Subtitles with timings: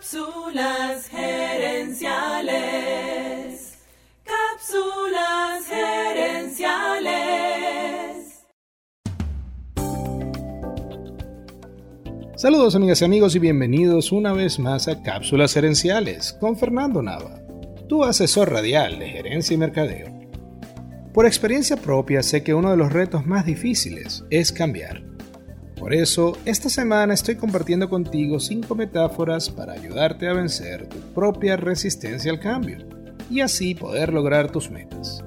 [0.00, 2.08] Cápsulas gerenciales.
[4.24, 7.10] Cápsulas gerenciales.
[12.34, 17.42] Saludos amigas y amigos y bienvenidos una vez más a Cápsulas gerenciales con Fernando Nava,
[17.86, 20.18] tu asesor radial de gerencia y mercadeo.
[21.12, 25.10] Por experiencia propia sé que uno de los retos más difíciles es cambiar
[25.80, 31.56] por eso, esta semana estoy compartiendo contigo 5 metáforas para ayudarte a vencer tu propia
[31.56, 32.86] resistencia al cambio
[33.30, 35.24] y así poder lograr tus metas.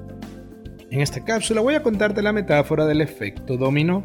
[0.92, 4.04] En esta cápsula voy a contarte la metáfora del efecto dominó.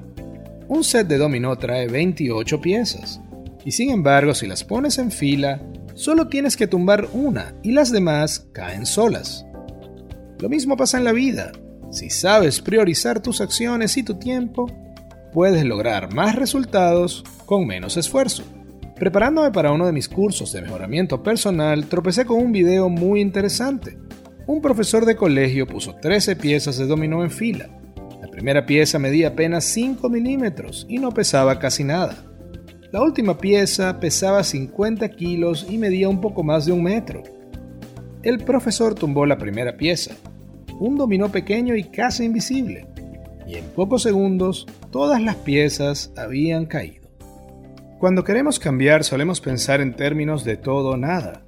[0.67, 3.21] Un set de dominó trae 28 piezas
[3.63, 5.61] y sin embargo si las pones en fila,
[5.93, 9.45] solo tienes que tumbar una y las demás caen solas.
[10.39, 11.51] Lo mismo pasa en la vida.
[11.91, 14.65] Si sabes priorizar tus acciones y tu tiempo,
[15.33, 18.43] puedes lograr más resultados con menos esfuerzo.
[18.95, 23.97] Preparándome para uno de mis cursos de mejoramiento personal, tropecé con un video muy interesante.
[24.45, 27.69] Un profesor de colegio puso 13 piezas de dominó en fila.
[28.21, 32.15] La primera pieza medía apenas 5 milímetros y no pesaba casi nada.
[32.91, 37.21] La última pieza pesaba 50 kilos y medía un poco más de un metro.
[38.23, 40.15] El profesor tumbó la primera pieza,
[40.79, 42.87] un dominó pequeño y casi invisible,
[43.49, 47.09] y en pocos segundos todas las piezas habían caído.
[47.97, 51.41] Cuando queremos cambiar solemos pensar en términos de todo o nada,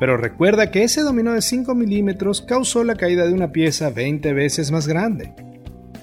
[0.00, 4.32] pero recuerda que ese dominó de 5 milímetros causó la caída de una pieza 20
[4.32, 5.32] veces más grande.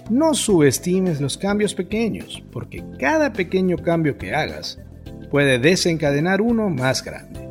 [0.09, 4.79] No subestimes los cambios pequeños, porque cada pequeño cambio que hagas
[5.31, 7.47] puede desencadenar uno más grande.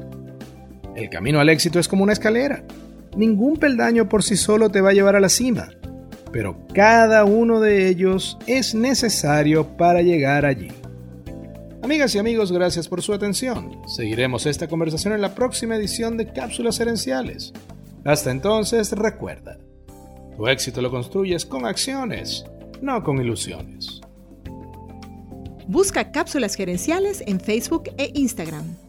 [0.96, 2.64] El camino al éxito es como una escalera.
[3.16, 5.70] Ningún peldaño por sí solo te va a llevar a la cima
[6.34, 10.66] pero cada uno de ellos es necesario para llegar allí.
[11.80, 13.80] Amigas y amigos, gracias por su atención.
[13.86, 17.52] Seguiremos esta conversación en la próxima edición de Cápsulas Herenciales.
[18.04, 19.58] Hasta entonces, recuerda,
[20.36, 22.44] tu éxito lo construyes con acciones,
[22.82, 24.00] no con ilusiones.
[25.68, 28.83] Busca Cápsulas Gerenciales en Facebook e Instagram.